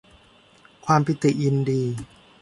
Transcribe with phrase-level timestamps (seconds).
[0.85, 1.81] ความปิติยินดี